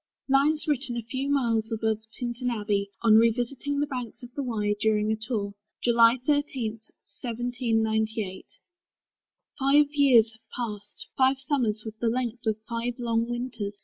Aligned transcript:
LINES 0.27 0.67
WRITTEN 0.67 0.97
A 0.97 1.03
FEW 1.03 1.29
MILES 1.29 1.71
ABOVE 1.71 1.99
TINTERN 2.11 2.49
ABBEY, 2.49 2.89
ON 3.03 3.17
REVISITING 3.19 3.79
THE 3.81 3.85
BANKS 3.85 4.23
OF 4.23 4.33
THE 4.33 4.41
WYE 4.41 4.75
DURING 4.79 5.11
A 5.11 5.15
TOUR, 5.15 5.53
July 5.83 6.17
13, 6.25 6.71
1798. 7.21 8.45
Five 9.59 9.85
years 9.91 10.31
have 10.31 10.41
passed; 10.55 11.05
five 11.15 11.37
summers, 11.39 11.85
with 11.85 11.99
the 11.99 12.09
length 12.09 12.47
Of 12.47 12.57
five 12.67 12.95
long 12.97 13.29
winters! 13.29 13.75